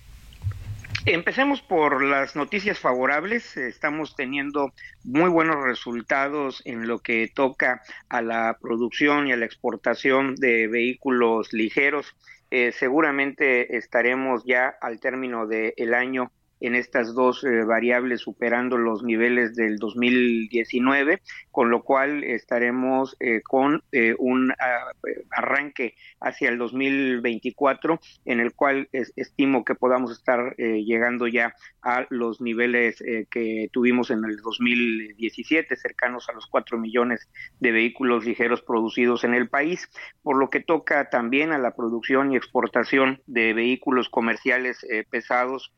[1.04, 3.56] Empecemos por las noticias favorables.
[3.56, 9.44] Estamos teniendo muy buenos resultados en lo que toca a la producción y a la
[9.44, 12.14] exportación de vehículos ligeros.
[12.52, 16.30] Eh, seguramente estaremos ya al término del año
[16.62, 21.20] en estas dos eh, variables superando los niveles del 2019,
[21.50, 24.92] con lo cual estaremos eh, con eh, un ah,
[25.30, 32.40] arranque hacia el 2024 en el cual estimo que podamos estar llegando ya a los
[32.40, 39.24] niveles que tuvimos en el 2017, cercanos a los 4 millones de vehículos ligeros producidos
[39.24, 39.88] en el país,
[40.22, 45.72] por lo que toca también a la producción y exportación de vehículos comerciales pesados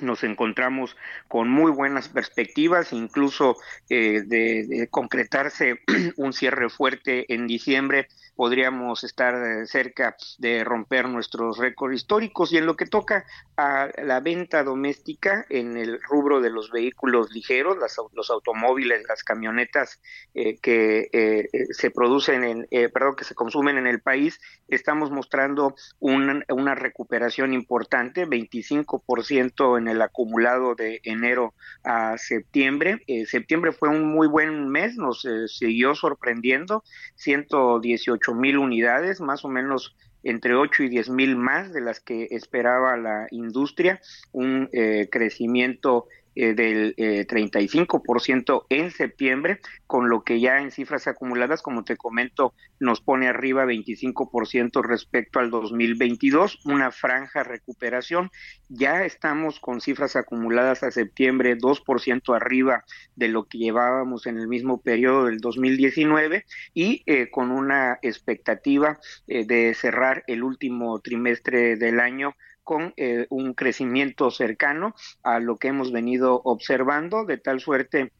[0.00, 0.96] nos encontramos
[1.28, 3.56] con muy buenas perspectivas, incluso
[3.88, 5.80] eh, de, concretarse
[6.16, 12.52] un cierre fuerte en diciembre, podríamos estar eh, cerca de romper nuestros récords históricos.
[12.52, 13.24] Y en lo que toca
[13.56, 17.76] a la venta doméstica en el rubro de los vehículos ligeros,
[18.14, 20.00] los automóviles, las camionetas
[20.34, 26.74] eh, que se producen, en, perdón, que se consumen en el país, estamos mostrando una
[26.74, 33.02] recuperación importante, 25% en el acumulado de enero a septiembre.
[33.06, 36.84] Eh, septiembre fue un muy buen mes, nos eh, siguió sorprendiendo,
[37.16, 42.28] 118 mil unidades, más o menos entre 8 y 10 mil más de las que
[42.30, 44.00] esperaba la industria,
[44.32, 51.06] un eh, crecimiento eh, del eh, 35% en septiembre, con lo que ya en cifras
[51.06, 58.30] acumuladas, como te comento, nos pone arriba 25% respecto al 2022, una franja recuperación.
[58.68, 62.84] Ya estamos con cifras acumuladas a septiembre 2% arriba
[63.16, 68.98] de lo que llevábamos en el mismo periodo del 2019 y eh, con una expectativa
[69.26, 72.34] eh, de cerrar el último trimestre del año
[72.70, 78.12] con eh, un crecimiento cercano a lo que hemos venido observando, de tal suerte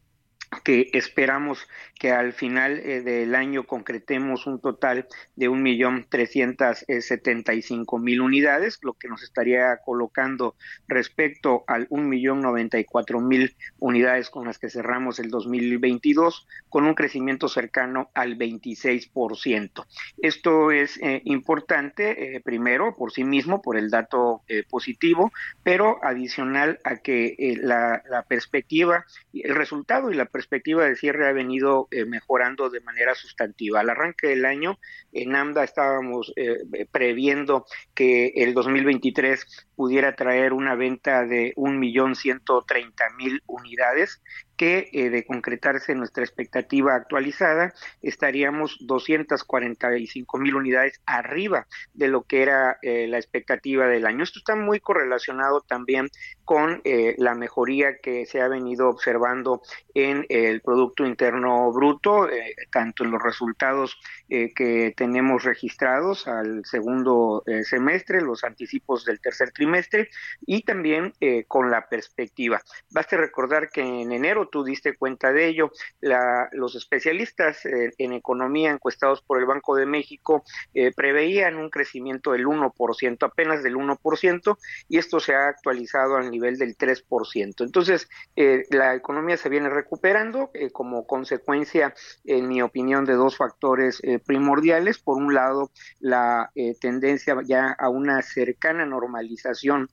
[0.63, 6.85] que esperamos que al final eh, del año concretemos un total de un millón trescientas
[6.99, 10.55] setenta y cinco mil unidades, lo que nos estaría colocando
[10.87, 16.47] respecto al un millón noventa y cuatro mil unidades con las que cerramos el 2022,
[16.69, 19.85] con un crecimiento cercano al 26%.
[20.17, 25.31] Esto es eh, importante, eh, primero, por sí mismo, por el dato positivo,
[25.63, 31.27] pero adicional a que la, la perspectiva, el resultado y la perspectiva perspectiva de cierre
[31.27, 33.79] ha venido eh, mejorando de manera sustantiva.
[33.79, 34.79] Al arranque del año,
[35.11, 36.57] en AMDA estábamos eh,
[36.91, 44.23] previendo que el 2023 pudiera traer una venta de un millón ciento treinta mil unidades
[44.61, 52.43] que eh, de concretarse nuestra expectativa actualizada estaríamos 245 mil unidades arriba de lo que
[52.43, 54.23] era eh, la expectativa del año.
[54.23, 56.09] Esto está muy correlacionado también
[56.45, 59.63] con eh, la mejoría que se ha venido observando
[59.95, 62.29] en el Producto Interno Bruto,
[62.71, 63.97] tanto en los resultados
[64.29, 70.09] que tenemos registrados al segundo semestre, los anticipos del tercer trimestre
[70.45, 71.13] y también
[71.47, 72.61] con la perspectiva.
[72.89, 75.71] Basta recordar que en enero tú diste cuenta de ello.
[76.51, 82.45] los especialistas en economía encuestados por el Banco de México eh, preveían un crecimiento del
[82.45, 84.57] 1%, apenas del 1%,
[84.89, 87.63] y esto se ha actualizado al nivel del 3%.
[87.63, 91.93] Entonces, eh, la economía se viene recuperando eh, como consecuencia,
[92.25, 94.99] en mi opinión, de dos factores primordiales.
[94.99, 99.89] Por un lado, la tendencia ya a una cercana normalización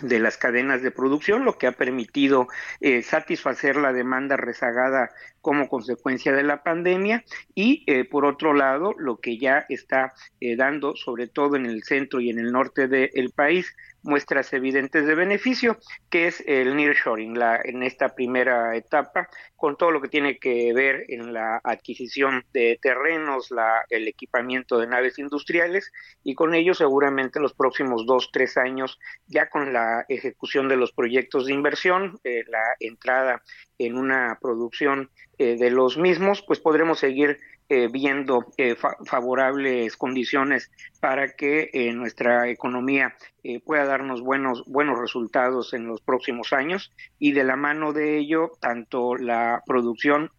[0.00, 2.48] de las cadenas de producción, lo que ha permitido
[2.80, 7.24] eh, satisfacer la demanda rezagada como consecuencia de la pandemia.
[7.54, 11.82] Y eh, por otro lado lo que ya está eh, dando sobre todo en el
[11.82, 15.78] centro y en el norte del país muestras evidentes de beneficio,
[16.10, 20.72] que es el nearshoring, la, en esta primera etapa, con todo lo que tiene que
[20.72, 25.92] ver en la adquisición de terrenos, la, el equipamiento de naves industriales,
[26.24, 30.92] y con ello seguramente los próximos dos, tres años, ya con la ejecución de los
[30.92, 33.42] proyectos de inversión, eh, la entrada
[33.78, 37.38] en una producción eh, de los mismos, pues podremos seguir
[37.68, 43.16] eh, viendo eh, favorables condiciones para que eh, nuestra economía
[43.64, 46.92] pueda darnos buenos, buenos resultados en los próximos años.
[47.18, 50.30] Y de la mano de ello, tanto la producción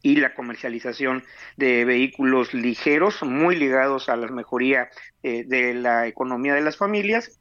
[0.00, 1.24] y la comercialización
[1.56, 4.88] de vehículos ligeros muy ligados a la mejoría
[5.22, 7.40] de la economía de las familias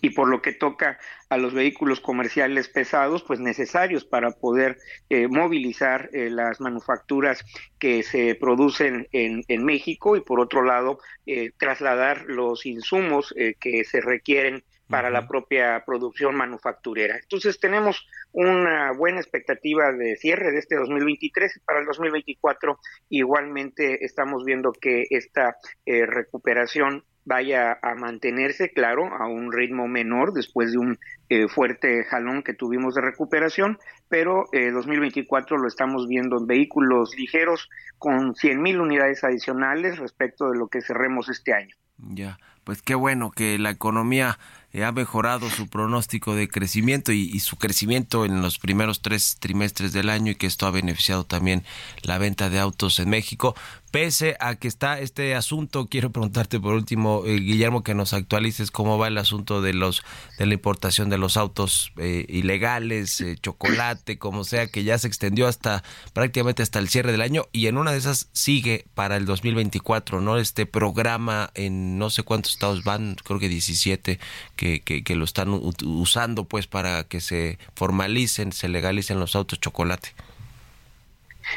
[0.00, 4.78] y por lo que toca a los vehículos comerciales pesados, pues necesarios para poder
[5.08, 7.44] eh, movilizar eh, las manufacturas
[7.78, 13.84] que se producen en, en, México y por otro lado eh, trasladar los insumos que
[13.84, 17.18] se requieren para la propia producción manufacturera.
[17.20, 22.78] Entonces tenemos una buena expectativa de cierre de este 2023 para el 2024
[23.08, 30.72] igualmente estamos viendo que esta recuperación vaya a mantenerse, claro, a un ritmo menor después
[30.72, 30.98] de un
[31.28, 37.10] eh, fuerte jalón que tuvimos de recuperación, pero eh, 2024 lo estamos viendo en vehículos
[37.18, 37.68] ligeros
[37.98, 41.74] con 100 mil unidades adicionales respecto de lo que cerremos este año.
[41.98, 44.38] Ya, pues qué bueno que la economía
[44.84, 50.10] ha mejorado su pronóstico de crecimiento y, su crecimiento en los primeros tres trimestres del
[50.10, 51.64] año y que esto ha beneficiado también
[52.02, 53.54] la venta de autos en México.
[53.90, 58.70] Pese a que está este asunto, quiero preguntarte por último, eh, Guillermo, que nos actualices
[58.70, 60.02] cómo va el asunto de los
[60.38, 65.46] de la importación de los autos eh, ilegales, chocolate, como sea, que ya se extendió
[65.46, 69.24] hasta prácticamente hasta el cierre del año y en una de esas sigue para el
[69.24, 70.36] 2024, ¿no?
[70.36, 74.18] Este programa en no sé cuántos estados van, creo que 17,
[74.56, 75.48] que, que, lo están
[75.84, 80.14] usando pues para que se formalicen, se legalicen los autos chocolate.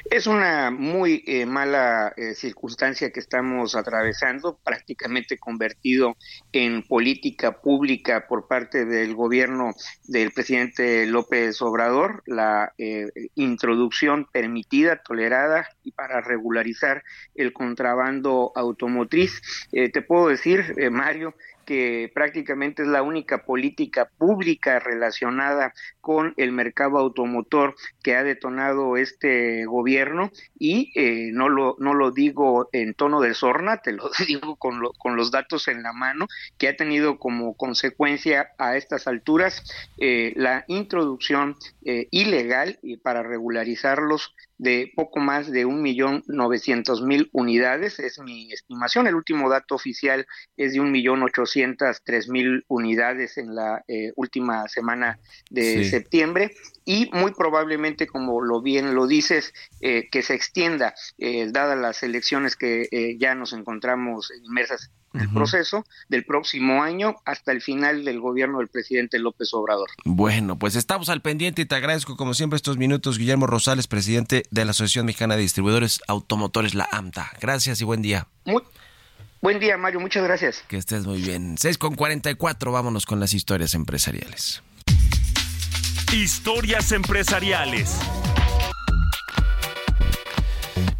[0.06, 6.16] Es una muy eh, mala eh, circunstancia que estamos atravesando, prácticamente convertido
[6.52, 9.74] en política pública por parte del gobierno
[10.06, 17.04] del presidente López Obrador, la eh, introducción permitida, tolerada y para regularizar
[17.36, 19.42] el contrabando automotriz.
[19.72, 21.34] te puedo decir, Mario,
[21.70, 28.98] que prácticamente es la única política pública relacionada con el mercado automotor que ha detonado
[28.98, 30.32] este gobierno.
[30.58, 34.82] Y eh, no lo no lo digo en tono de sorna, te lo digo con,
[34.98, 36.26] con los datos en la mano,
[36.58, 39.64] que ha tenido como consecuencia a estas alturas
[40.00, 41.56] eh, la introducción
[41.86, 48.52] eh, ilegal para regularizarlos de poco más de un millón novecientos mil unidades, es mi
[48.52, 49.08] estimación.
[49.08, 54.12] El último dato oficial es de un millón ochocientos tres mil unidades en la eh,
[54.16, 55.18] última semana
[55.50, 56.52] de septiembre
[56.84, 62.04] y muy probablemente, como lo bien lo dices, eh, que se extienda, eh, dadas las
[62.04, 68.20] elecciones que ya nos encontramos inmersas el proceso del próximo año hasta el final del
[68.20, 69.90] gobierno del presidente López Obrador.
[70.06, 74.44] Bueno, pues estamos al pendiente y te agradezco como siempre estos minutos, Guillermo Rosales, presidente
[74.52, 77.32] de la Asociación Mexicana de Distribuidores Automotores, la AMTA.
[77.42, 78.28] Gracias y buen día.
[78.46, 78.62] Muy,
[79.42, 80.64] buen día, Mario, muchas gracias.
[80.68, 81.58] Que estés muy bien.
[81.58, 84.62] 6 con 44, vámonos con las historias empresariales.
[86.14, 88.00] Historias empresariales.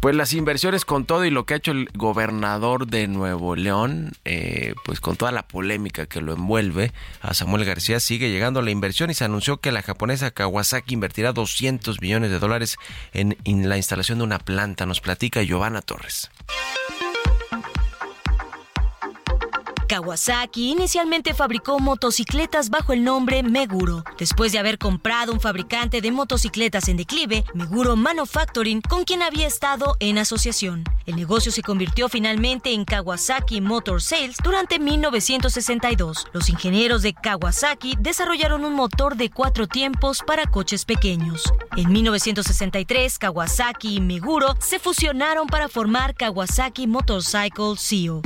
[0.00, 4.12] Pues las inversiones con todo y lo que ha hecho el gobernador de Nuevo León,
[4.24, 8.70] eh, pues con toda la polémica que lo envuelve, a Samuel García sigue llegando la
[8.70, 12.78] inversión y se anunció que la japonesa Kawasaki invertirá 200 millones de dólares
[13.12, 14.86] en, en la instalación de una planta.
[14.86, 16.30] Nos platica Giovanna Torres.
[20.00, 24.02] Kawasaki inicialmente fabricó motocicletas bajo el nombre Meguro.
[24.18, 29.46] Después de haber comprado un fabricante de motocicletas en declive, Meguro Manufacturing, con quien había
[29.46, 30.84] estado en asociación.
[31.04, 36.28] El negocio se convirtió finalmente en Kawasaki Motor Sales durante 1962.
[36.32, 41.52] Los ingenieros de Kawasaki desarrollaron un motor de cuatro tiempos para coches pequeños.
[41.76, 48.22] En 1963, Kawasaki y Meguro se fusionaron para formar Kawasaki Motorcycle CEO.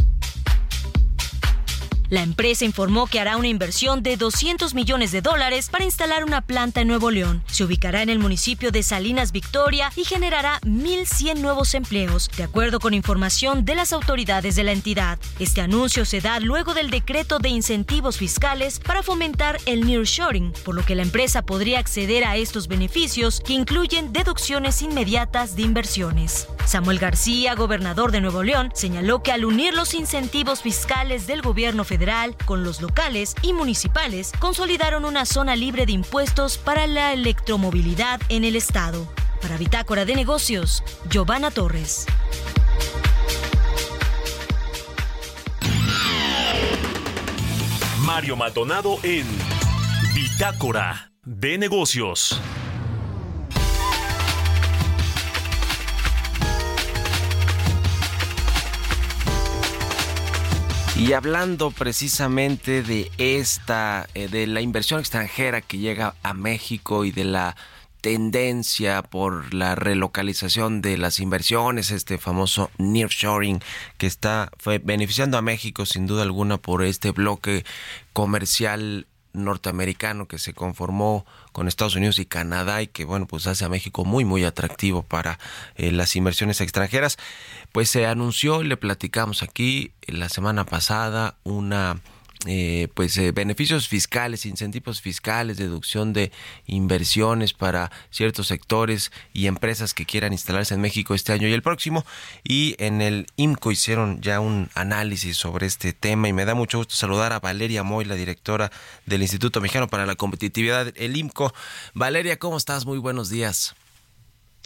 [2.14, 6.42] La empresa informó que hará una inversión de 200 millones de dólares para instalar una
[6.42, 7.42] planta en Nuevo León.
[7.48, 12.78] Se ubicará en el municipio de Salinas Victoria y generará 1.100 nuevos empleos, de acuerdo
[12.78, 15.18] con información de las autoridades de la entidad.
[15.40, 20.76] Este anuncio se da luego del decreto de incentivos fiscales para fomentar el nearshoring, por
[20.76, 26.46] lo que la empresa podría acceder a estos beneficios que incluyen deducciones inmediatas de inversiones.
[26.64, 31.82] Samuel García, gobernador de Nuevo León, señaló que al unir los incentivos fiscales del gobierno
[31.84, 32.03] federal
[32.44, 38.44] con los locales y municipales, consolidaron una zona libre de impuestos para la electromovilidad en
[38.44, 39.08] el estado.
[39.40, 42.06] Para Bitácora de Negocios, Giovanna Torres.
[48.00, 49.26] Mario Maldonado en
[50.14, 52.38] Bitácora de Negocios.
[61.04, 67.12] Y hablando precisamente de esta, eh, de la inversión extranjera que llega a México y
[67.12, 67.56] de la
[68.00, 73.60] tendencia por la relocalización de las inversiones, este famoso nearshoring
[73.98, 77.66] que está fue beneficiando a México sin duda alguna por este bloque
[78.14, 83.64] comercial norteamericano que se conformó con Estados Unidos y Canadá y que bueno pues hace
[83.64, 85.38] a México muy muy atractivo para
[85.76, 87.18] eh, las inversiones extranjeras.
[87.72, 92.00] Pues se anunció y le platicamos aquí la semana pasada una
[92.46, 96.30] eh, pues eh, beneficios fiscales, incentivos fiscales, deducción de
[96.66, 101.62] inversiones para ciertos sectores y empresas que quieran instalarse en México este año y el
[101.62, 102.04] próximo.
[102.42, 106.78] Y en el IMCO hicieron ya un análisis sobre este tema y me da mucho
[106.78, 108.70] gusto saludar a Valeria Moy, la directora
[109.06, 111.54] del Instituto Mexicano para la Competitividad, el IMCO.
[111.94, 112.84] Valeria, ¿cómo estás?
[112.84, 113.74] Muy buenos días.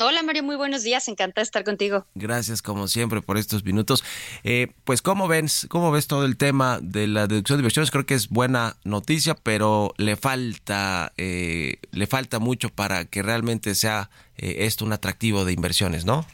[0.00, 2.06] Hola Mario, muy buenos días, encantada de estar contigo.
[2.14, 4.04] Gracias como siempre por estos minutos.
[4.44, 8.06] Eh, pues cómo ves, cómo ves todo el tema de la deducción de inversiones, creo
[8.06, 14.08] que es buena noticia, pero le falta, eh, le falta mucho para que realmente sea
[14.36, 16.24] eh, esto un atractivo de inversiones, ¿no?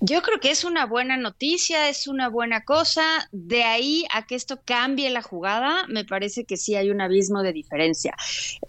[0.00, 3.28] Yo creo que es una buena noticia, es una buena cosa.
[3.32, 7.42] De ahí a que esto cambie la jugada, me parece que sí hay un abismo
[7.42, 8.14] de diferencia.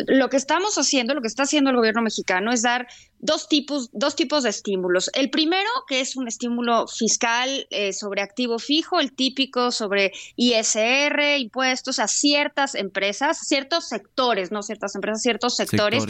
[0.07, 2.87] Lo que estamos haciendo, lo que está haciendo el gobierno mexicano es dar
[3.19, 5.09] dos tipos, dos tipos de estímulos.
[5.13, 11.37] El primero, que es un estímulo fiscal eh, sobre activo fijo, el típico sobre ISR,
[11.37, 16.05] impuestos a ciertas empresas, ciertos sectores, no ciertas empresas, ciertos sectores,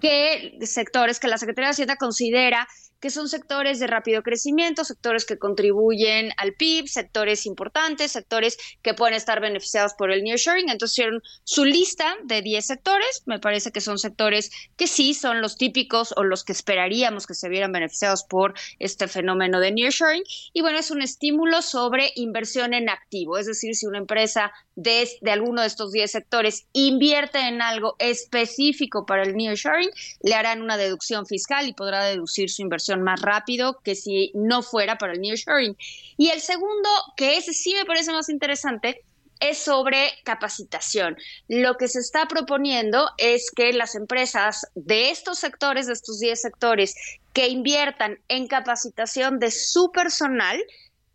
[0.00, 2.66] que sectores que la Secretaría de Hacienda considera
[3.04, 8.94] que son sectores de rápido crecimiento, sectores que contribuyen al PIB, sectores importantes, sectores que
[8.94, 10.70] pueden estar beneficiados por el nearshoring.
[10.70, 15.42] Entonces hicieron su lista de 10 sectores, me parece que son sectores que sí son
[15.42, 20.22] los típicos o los que esperaríamos que se vieran beneficiados por este fenómeno de nearshoring.
[20.54, 25.06] Y bueno, es un estímulo sobre inversión en activo, es decir, si una empresa de,
[25.20, 29.90] de alguno de estos 10 sectores invierte en algo específico para el nearshoring,
[30.22, 34.62] le harán una deducción fiscal y podrá deducir su inversión más rápido que si no
[34.62, 35.76] fuera para el nearshoring.
[36.16, 39.02] Y el segundo, que ese sí me parece más interesante,
[39.40, 41.16] es sobre capacitación.
[41.48, 46.40] Lo que se está proponiendo es que las empresas de estos sectores, de estos 10
[46.40, 46.94] sectores,
[47.32, 50.62] que inviertan en capacitación de su personal,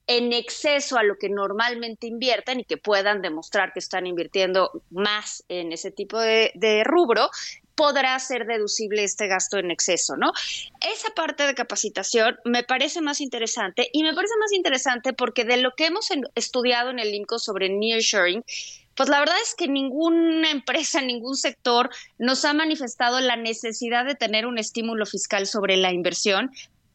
[0.05, 5.43] en exceso a lo que normalmente invierten y que puedan demostrar que están invirtiendo más
[5.49, 7.30] en ese tipo de, de rubro,
[7.80, 10.34] podrá ser deducible este gasto en exceso, ¿no?
[10.82, 15.55] Esa parte de capacitación me parece más interesante y me parece más interesante porque de
[15.55, 18.43] lo que hemos estudiado en el INCO sobre nearshoring,
[18.95, 24.15] pues la verdad es que ninguna empresa, ningún sector nos ha manifestado la necesidad de
[24.15, 26.51] tener un estímulo fiscal sobre la inversión,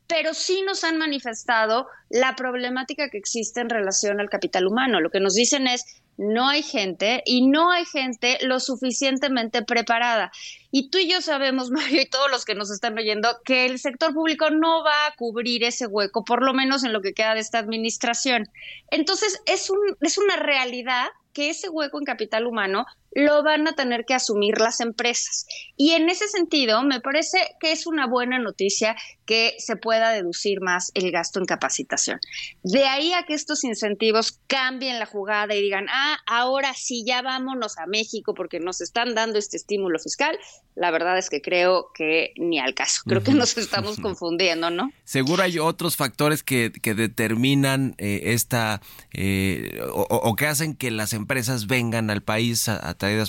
[0.07, 5.01] pero sí nos han manifestado la problemática que existe en relación al capital humano.
[5.01, 10.31] Lo que nos dicen es, no hay gente y no hay gente lo suficientemente preparada.
[10.71, 13.79] Y tú y yo sabemos, Mario, y todos los que nos están oyendo, que el
[13.79, 17.35] sector público no va a cubrir ese hueco, por lo menos en lo que queda
[17.35, 18.49] de esta administración.
[18.91, 23.75] Entonces, es, un, es una realidad que ese hueco en capital humano lo van a
[23.75, 25.47] tener que asumir las empresas.
[25.77, 28.97] Y en ese sentido, me parece que es una buena noticia
[29.27, 32.21] que se pueda deducir más el gasto en capacitación.
[32.63, 37.23] De ahí a que estos incentivos cambien la jugada y digan, ah, ahora sí, ya
[37.23, 40.39] vámonos a México porque nos están dando este estímulo fiscal,
[40.75, 43.03] la verdad es que creo que ni al caso.
[43.07, 44.91] Creo que nos estamos confundiendo, ¿no?
[45.05, 48.81] Seguro hay otros factores que, que determinan eh, esta
[49.13, 52.69] eh, o, que hacen que las empresas vengan al país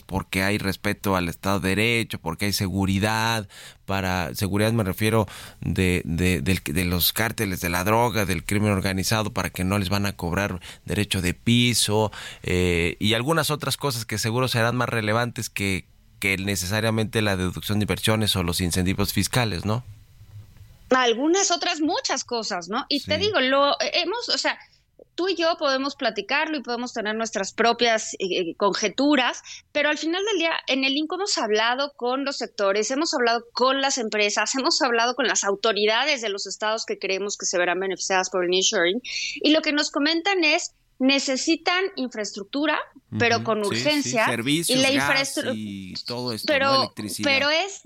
[0.06, 3.48] porque hay respeto al Estado de Derecho, porque hay seguridad.
[3.86, 5.28] Para seguridad me refiero
[5.62, 9.90] de, de, de, los cárteles de la droga, del crimen organizado, para que no les
[9.90, 12.12] van a cobrar derecho de piso
[12.44, 15.86] eh, y algunas otras cosas que seguro serán más relevantes que,
[16.20, 19.84] que necesariamente la deducción de inversiones o los incentivos fiscales, ¿no?
[20.90, 22.86] Algunas otras muchas cosas, ¿no?
[22.90, 24.58] Y te digo, lo hemos, o sea,
[25.16, 29.42] tú y yo podemos platicarlo y podemos tener nuestras propias eh, eh, conjeturas,
[29.72, 33.44] pero al final del día en el INCO hemos hablado con los sectores, hemos hablado
[33.54, 37.58] con las empresas, hemos hablado con las autoridades de los estados que creemos que se
[37.58, 39.02] verán beneficiadas por el insuring
[39.42, 42.80] y lo que nos comentan es necesitan infraestructura,
[43.20, 44.26] pero con urgencia.
[44.26, 45.54] Servicios, y la infraestructura.
[45.58, 47.82] Y todo esto, pero, pero es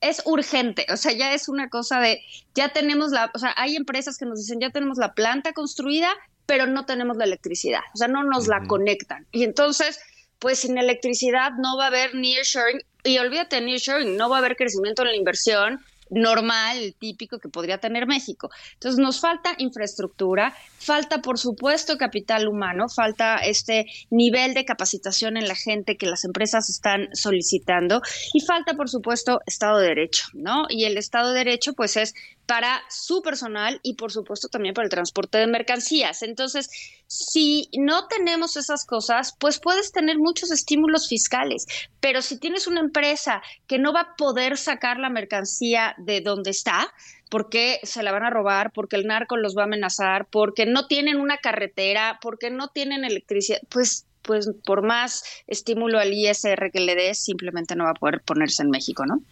[0.00, 2.20] es urgente, o sea, ya es una cosa de,
[2.54, 6.08] ya tenemos la, o sea, hay empresas que nos dicen, ya tenemos la planta construida,
[6.48, 9.26] pero no tenemos la electricidad, o sea, no nos la conectan.
[9.32, 10.00] Y entonces,
[10.38, 14.56] pues sin electricidad no va a haber nearshoring, y olvídate nearshoring, no va a haber
[14.56, 18.48] crecimiento en la inversión, normal, típico que podría tener México.
[18.72, 25.48] Entonces nos falta infraestructura, falta por supuesto capital humano, falta este nivel de capacitación en
[25.48, 28.00] la gente que las empresas están solicitando
[28.32, 30.64] y falta por supuesto Estado de Derecho, ¿no?
[30.70, 32.14] Y el Estado de Derecho pues es
[32.48, 36.22] para su personal y por supuesto también para el transporte de mercancías.
[36.22, 36.70] Entonces,
[37.06, 41.66] si no tenemos esas cosas, pues puedes tener muchos estímulos fiscales,
[42.00, 46.50] pero si tienes una empresa que no va a poder sacar la mercancía de donde
[46.50, 46.90] está,
[47.28, 50.86] porque se la van a robar, porque el narco los va a amenazar, porque no
[50.86, 56.80] tienen una carretera, porque no tienen electricidad, pues pues por más estímulo al ISR que
[56.80, 59.22] le des, simplemente no va a poder ponerse en México, ¿no?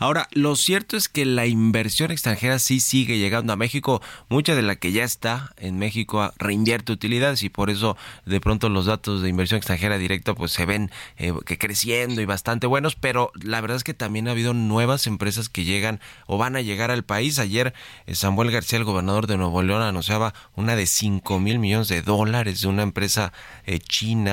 [0.00, 4.02] Ahora, lo cierto es que la inversión extranjera sí sigue llegando a México.
[4.28, 8.68] Mucha de la que ya está en México reinvierte utilidades y por eso de pronto
[8.68, 12.96] los datos de inversión extranjera directa pues se ven eh, que creciendo y bastante buenos,
[12.96, 16.60] pero la verdad es que también ha habido nuevas empresas que llegan o van a
[16.60, 17.38] llegar al país.
[17.38, 17.72] Ayer
[18.06, 22.02] eh, Samuel García, el gobernador de Nuevo León, anunciaba una de 5 mil millones de
[22.02, 23.32] dólares de una empresa
[23.64, 24.23] eh, china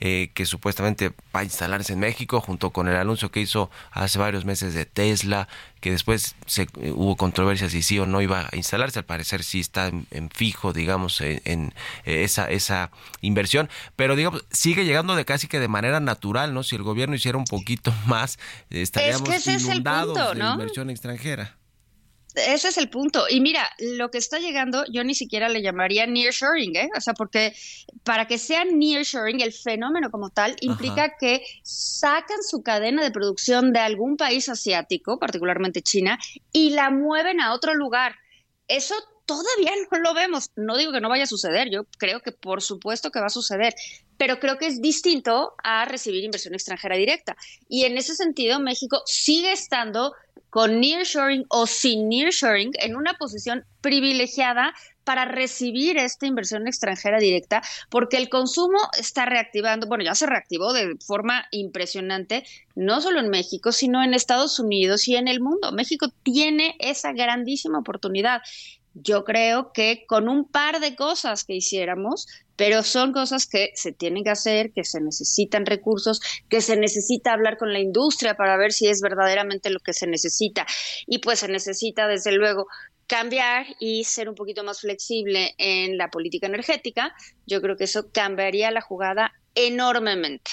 [0.00, 4.18] eh, que supuestamente va a instalarse en México, junto con el anuncio que hizo hace
[4.18, 5.48] varios meses de Tesla,
[5.80, 9.42] que después se, eh, hubo controversia si sí o no iba a instalarse, al parecer
[9.44, 11.74] sí está en, fijo, digamos, en,
[12.04, 12.90] eh, esa, esa
[13.20, 16.62] inversión, pero digamos, sigue llegando de casi que de manera natural, ¿no?
[16.62, 18.38] Si el gobierno hiciera un poquito más,
[18.70, 21.56] estaríamos inundados de inversión extranjera
[22.36, 23.24] ese es el punto.
[23.28, 26.88] Y mira, lo que está llegando, yo ni siquiera le llamaría nearshoring, ¿eh?
[26.96, 27.54] O sea, porque
[28.04, 33.72] para que sea nearshoring, el fenómeno como tal implica que sacan su cadena de producción
[33.72, 36.18] de algún país asiático, particularmente China,
[36.52, 38.14] y la mueven a otro lugar.
[38.68, 38.94] Eso
[39.26, 40.50] todavía no lo vemos.
[40.56, 43.30] No digo que no vaya a suceder, yo creo que por supuesto que va a
[43.30, 43.74] suceder,
[44.16, 47.36] pero creo que es distinto a recibir inversión extranjera directa.
[47.68, 50.14] Y en ese sentido, México sigue estando
[50.56, 54.72] con nearshoring o sin nearshoring en una posición privilegiada
[55.04, 60.72] para recibir esta inversión extranjera directa, porque el consumo está reactivando, bueno, ya se reactivó
[60.72, 62.42] de forma impresionante,
[62.74, 65.72] no solo en México, sino en Estados Unidos y en el mundo.
[65.72, 68.40] México tiene esa grandísima oportunidad.
[68.94, 73.92] Yo creo que con un par de cosas que hiciéramos, pero son cosas que se
[73.92, 78.56] tienen que hacer, que se necesitan recursos, que se necesita hablar con la industria para
[78.56, 80.66] ver si es verdaderamente lo que se necesita.
[81.06, 82.66] Y pues se necesita, desde luego,
[83.06, 87.14] cambiar y ser un poquito más flexible en la política energética.
[87.46, 90.50] Yo creo que eso cambiaría la jugada enormemente.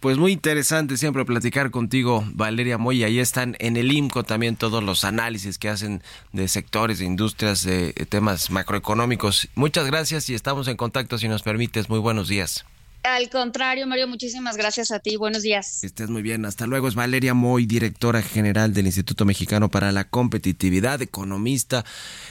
[0.00, 3.04] Pues muy interesante siempre platicar contigo, Valeria Moy.
[3.04, 6.02] Ahí están en el IMCO también todos los análisis que hacen
[6.32, 9.48] de sectores, de industrias, de temas macroeconómicos.
[9.54, 11.88] Muchas gracias y estamos en contacto si nos permites.
[11.88, 12.64] Muy buenos días.
[13.04, 15.16] Al contrario, Mario, muchísimas gracias a ti.
[15.16, 15.84] Buenos días.
[15.84, 16.46] Estés muy bien.
[16.46, 16.88] Hasta luego.
[16.88, 21.84] Es Valeria Moy, directora general del Instituto Mexicano para la Competitividad, economista.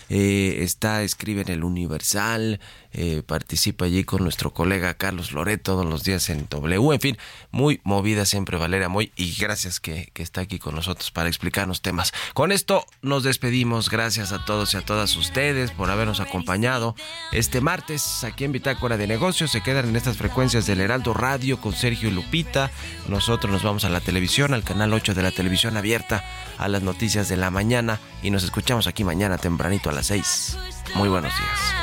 [0.09, 2.59] Eh, está, escribe en el Universal,
[2.93, 6.93] eh, participa allí con nuestro colega Carlos Loret todos los días en W.
[6.93, 7.17] En fin,
[7.51, 11.81] muy movida siempre Valeria Moy y gracias que, que está aquí con nosotros para explicarnos
[11.81, 12.13] temas.
[12.33, 13.89] Con esto nos despedimos.
[13.89, 16.95] Gracias a todos y a todas ustedes por habernos acompañado
[17.31, 19.51] este martes aquí en Bitácora de Negocios.
[19.51, 22.71] Se quedan en estas frecuencias del Heraldo Radio con Sergio Lupita.
[23.07, 26.23] Nosotros nos vamos a la televisión, al canal 8 de la televisión abierta,
[26.57, 30.57] a las noticias de la mañana y nos escuchamos aquí mañana tempranito a las 6.
[30.95, 31.82] Muy buenos días.